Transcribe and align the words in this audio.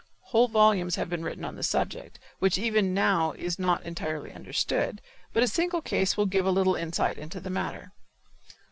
Whole 0.33 0.47
volumes 0.47 0.95
have 0.95 1.11
been 1.11 1.21
written 1.23 1.45
on 1.45 1.55
this 1.55 1.69
subject, 1.69 2.17
which 2.39 2.57
even 2.57 2.91
now 2.91 3.33
is 3.33 3.59
not 3.59 3.83
entirely 3.83 4.31
understood, 4.31 4.99
but 5.31 5.43
a 5.43 5.47
single 5.47 5.83
case 5.83 6.17
will 6.17 6.25
give 6.25 6.47
a 6.47 6.49
little 6.49 6.73
insight 6.73 7.19
into 7.19 7.39
the 7.39 7.51
matter. 7.51 7.91